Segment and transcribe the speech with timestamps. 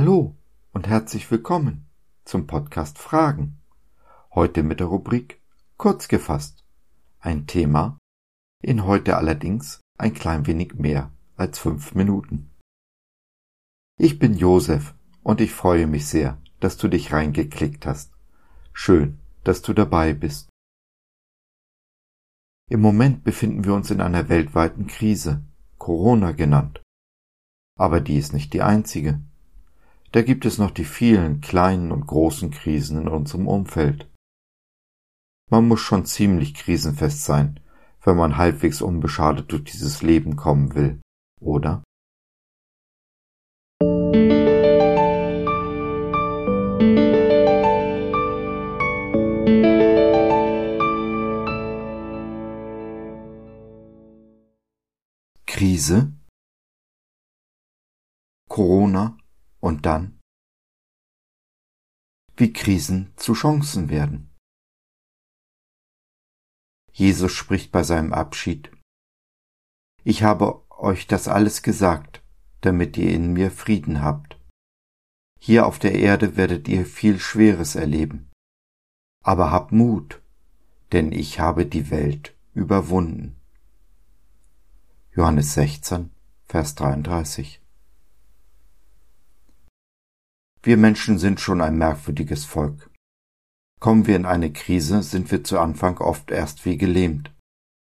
[0.00, 0.36] Hallo
[0.70, 1.90] und herzlich willkommen
[2.24, 3.60] zum Podcast Fragen.
[4.32, 5.42] Heute mit der Rubrik
[5.76, 6.64] Kurz gefasst.
[7.18, 7.98] Ein Thema,
[8.62, 12.52] in heute allerdings ein klein wenig mehr als fünf Minuten.
[13.98, 18.12] Ich bin Josef und ich freue mich sehr, dass du dich reingeklickt hast.
[18.72, 20.48] Schön, dass du dabei bist.
[22.70, 25.42] Im Moment befinden wir uns in einer weltweiten Krise,
[25.76, 26.82] Corona genannt.
[27.76, 29.20] Aber die ist nicht die einzige.
[30.10, 34.10] Da gibt es noch die vielen kleinen und großen Krisen in unserem Umfeld.
[35.50, 37.60] Man muss schon ziemlich krisenfest sein,
[38.04, 41.00] wenn man halbwegs unbeschadet durch dieses Leben kommen will,
[41.40, 41.82] oder?
[55.46, 56.12] Krise
[58.48, 59.18] Corona
[59.60, 60.18] und dann?
[62.36, 64.34] Wie Krisen zu Chancen werden.
[66.92, 68.70] Jesus spricht bei seinem Abschied.
[70.04, 72.22] Ich habe euch das alles gesagt,
[72.60, 74.38] damit ihr in mir Frieden habt.
[75.40, 78.30] Hier auf der Erde werdet ihr viel Schweres erleben.
[79.24, 80.22] Aber habt Mut,
[80.92, 83.36] denn ich habe die Welt überwunden.
[85.12, 86.10] Johannes 16,
[86.46, 87.60] Vers 33
[90.68, 92.90] wir Menschen sind schon ein merkwürdiges Volk.
[93.80, 97.34] Kommen wir in eine Krise, sind wir zu Anfang oft erst wie gelähmt,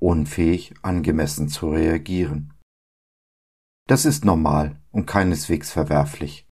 [0.00, 2.52] unfähig, angemessen zu reagieren.
[3.86, 6.48] Das ist normal und keineswegs verwerflich.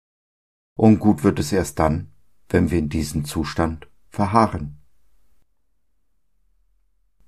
[0.76, 2.10] Ungut wird es erst dann,
[2.48, 4.82] wenn wir in diesem Zustand verharren.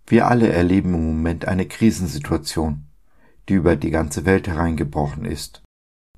[0.04, 2.88] Wir alle erleben im Moment eine Krisensituation,
[3.48, 5.62] die über die ganze Welt hereingebrochen ist,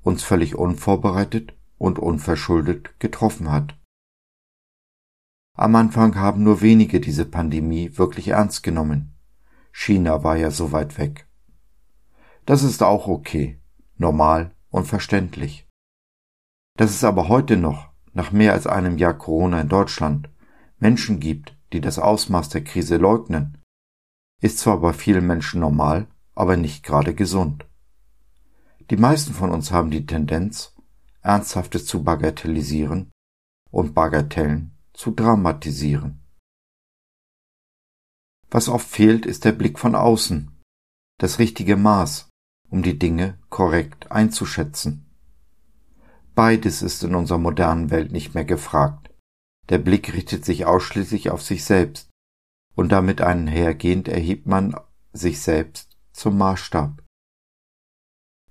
[0.01, 1.53] uns völlig unvorbereitet
[1.83, 3.77] und unverschuldet getroffen hat.
[5.57, 9.17] Am Anfang haben nur wenige diese Pandemie wirklich ernst genommen.
[9.73, 11.27] China war ja so weit weg.
[12.45, 13.61] Das ist auch okay,
[13.97, 15.67] normal und verständlich.
[16.77, 20.29] Dass es aber heute noch, nach mehr als einem Jahr Corona in Deutschland,
[20.79, 23.57] Menschen gibt, die das Ausmaß der Krise leugnen,
[24.39, 27.65] ist zwar bei vielen Menschen normal, aber nicht gerade gesund.
[28.89, 30.72] Die meisten von uns haben die Tendenz,
[31.23, 33.11] Ernsthaftes zu bagatellisieren
[33.71, 36.21] und Bagatellen zu dramatisieren.
[38.49, 40.51] Was oft fehlt, ist der Blick von außen,
[41.19, 42.29] das richtige Maß,
[42.69, 45.09] um die Dinge korrekt einzuschätzen.
[46.35, 49.11] Beides ist in unserer modernen Welt nicht mehr gefragt.
[49.69, 52.09] Der Blick richtet sich ausschließlich auf sich selbst,
[52.75, 54.75] und damit einhergehend erhebt man
[55.13, 57.02] sich selbst zum Maßstab.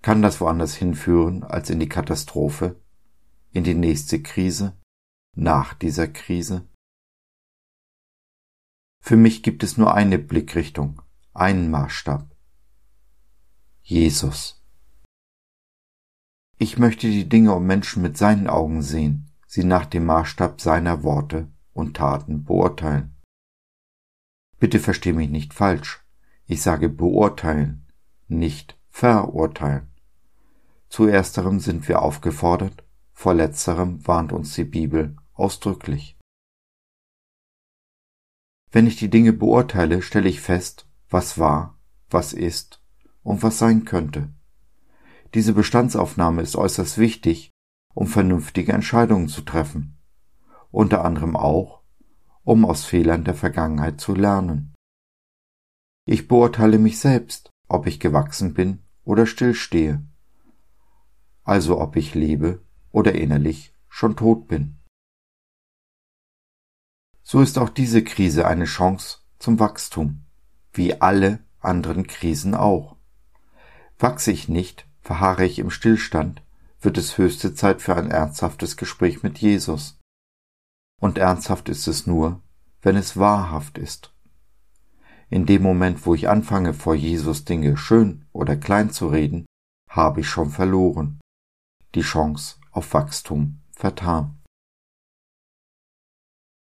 [0.02, 2.80] Kann das woanders hinführen als in die Katastrophe,
[3.52, 4.76] in die nächste Krise,
[5.36, 6.68] nach dieser Krise?
[9.00, 11.00] Für mich gibt es nur eine Blickrichtung,
[11.32, 12.34] einen Maßstab.
[13.82, 14.60] Jesus.
[16.58, 21.04] Ich möchte die Dinge und Menschen mit seinen Augen sehen, sie nach dem Maßstab seiner
[21.04, 23.16] Worte und Taten beurteilen.
[24.58, 26.04] Bitte versteh mich nicht falsch.
[26.46, 27.86] Ich sage beurteilen,
[28.28, 29.91] nicht verurteilen.
[30.92, 36.18] Zu ersterem sind wir aufgefordert, vor letzterem warnt uns die Bibel ausdrücklich.
[38.70, 41.80] Wenn ich die Dinge beurteile, stelle ich fest, was war,
[42.10, 42.84] was ist
[43.22, 44.34] und was sein könnte.
[45.32, 47.50] Diese Bestandsaufnahme ist äußerst wichtig,
[47.94, 49.96] um vernünftige Entscheidungen zu treffen,
[50.70, 51.84] unter anderem auch,
[52.44, 54.74] um aus Fehlern der Vergangenheit zu lernen.
[56.04, 60.06] Ich beurteile mich selbst, ob ich gewachsen bin oder stillstehe
[61.44, 64.78] also ob ich lebe oder innerlich schon tot bin.
[67.22, 70.24] So ist auch diese Krise eine Chance zum Wachstum,
[70.72, 72.96] wie alle anderen Krisen auch.
[73.98, 76.42] Wachse ich nicht, verharre ich im Stillstand,
[76.80, 80.00] wird es höchste Zeit für ein ernsthaftes Gespräch mit Jesus.
[81.00, 82.42] Und ernsthaft ist es nur,
[82.82, 84.12] wenn es wahrhaft ist.
[85.30, 89.46] In dem Moment, wo ich anfange, vor Jesus Dinge schön oder klein zu reden,
[89.88, 91.21] habe ich schon verloren
[91.94, 94.38] die Chance auf Wachstum vertan.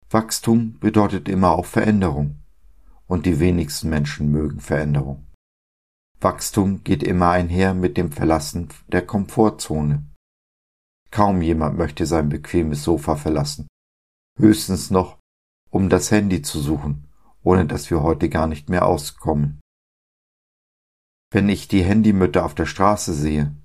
[0.09, 2.39] Wachstum bedeutet immer auch Veränderung,
[3.07, 5.27] und die wenigsten Menschen mögen Veränderung.
[6.19, 10.05] Wachstum geht immer einher mit dem Verlassen der Komfortzone.
[11.11, 13.67] Kaum jemand möchte sein bequemes Sofa verlassen,
[14.37, 15.17] höchstens noch,
[15.69, 17.07] um das Handy zu suchen,
[17.43, 19.59] ohne dass wir heute gar nicht mehr auskommen.
[21.31, 23.55] Wenn ich die Handymütter auf der Straße sehe,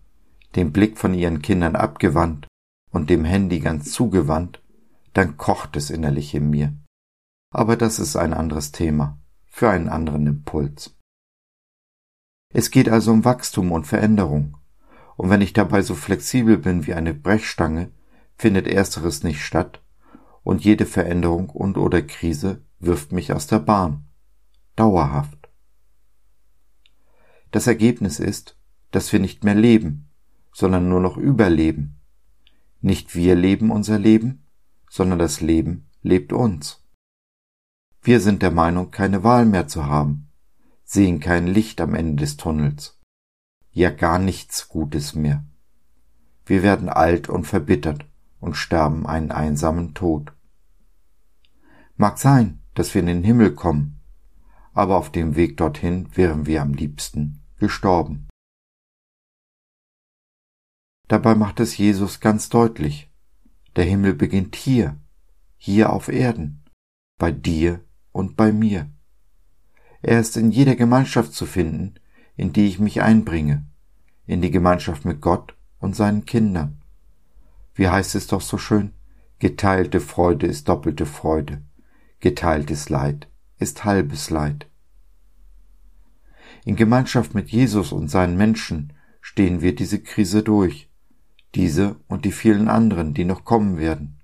[0.56, 2.46] den Blick von ihren Kindern abgewandt
[2.90, 4.62] und dem Handy ganz zugewandt,
[5.14, 6.74] dann kocht es innerlich in mir.
[7.50, 10.96] Aber das ist ein anderes Thema, für einen anderen Impuls.
[12.52, 14.56] Es geht also um Wachstum und Veränderung,
[15.16, 17.90] und wenn ich dabei so flexibel bin wie eine Brechstange,
[18.36, 19.82] findet ersteres nicht statt,
[20.42, 24.06] und jede Veränderung und oder Krise wirft mich aus der Bahn.
[24.76, 25.50] Dauerhaft.
[27.50, 28.58] Das Ergebnis ist,
[28.90, 30.10] dass wir nicht mehr leben,
[30.52, 32.00] sondern nur noch überleben.
[32.80, 34.46] Nicht wir leben unser Leben,
[34.88, 36.84] sondern das Leben lebt uns.
[38.02, 40.28] Wir sind der Meinung, keine Wahl mehr zu haben,
[40.84, 43.00] sehen kein Licht am Ende des Tunnels,
[43.70, 45.44] ja gar nichts Gutes mehr.
[46.44, 48.04] Wir werden alt und verbittert
[48.40, 50.32] und sterben einen einsamen Tod.
[51.96, 54.00] Mag sein, dass wir in den Himmel kommen,
[54.72, 58.28] aber auf dem Weg dorthin wären wir am liebsten gestorben.
[61.12, 63.12] Dabei macht es Jesus ganz deutlich.
[63.76, 64.98] Der Himmel beginnt hier,
[65.58, 66.64] hier auf Erden,
[67.18, 68.90] bei dir und bei mir.
[70.00, 71.96] Er ist in jeder Gemeinschaft zu finden,
[72.34, 73.66] in die ich mich einbringe,
[74.24, 76.80] in die Gemeinschaft mit Gott und seinen Kindern.
[77.74, 78.94] Wie heißt es doch so schön?
[79.38, 81.60] Geteilte Freude ist doppelte Freude,
[82.20, 83.28] geteiltes Leid
[83.58, 84.66] ist halbes Leid.
[86.64, 90.88] In Gemeinschaft mit Jesus und seinen Menschen stehen wir diese Krise durch,
[91.54, 94.20] diese und die vielen anderen, die noch kommen werden.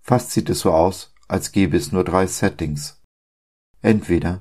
[0.00, 3.02] Fast sieht es so aus, als gäbe es nur drei Settings.
[3.80, 4.38] Entweder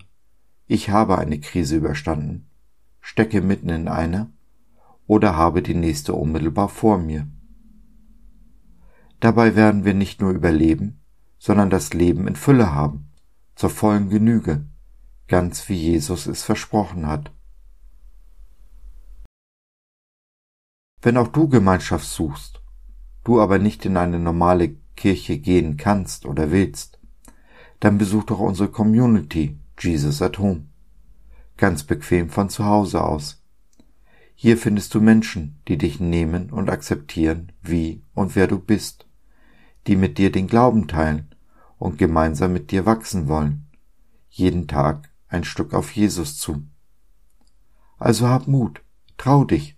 [0.67, 2.49] ich habe eine Krise überstanden,
[2.99, 4.31] stecke mitten in einer,
[5.05, 7.27] oder habe die nächste unmittelbar vor mir.
[9.19, 11.01] Dabei werden wir nicht nur überleben,
[11.37, 13.09] sondern das Leben in Fülle haben,
[13.55, 14.65] zur vollen Genüge,
[15.27, 17.31] ganz wie Jesus es versprochen hat.
[21.03, 22.61] Wenn auch du Gemeinschaft suchst,
[23.25, 26.97] du aber nicht in eine normale Kirche gehen kannst oder willst,
[27.81, 30.67] dann besuch doch unsere Community Jesus at Home.
[31.57, 33.43] Ganz bequem von zu Hause aus.
[34.33, 39.05] Hier findest du Menschen, die dich nehmen und akzeptieren, wie und wer du bist,
[39.87, 41.35] die mit dir den Glauben teilen
[41.77, 43.67] und gemeinsam mit dir wachsen wollen,
[44.29, 46.63] jeden Tag ein Stück auf Jesus zu.
[47.97, 48.81] Also hab Mut,
[49.17, 49.77] trau dich,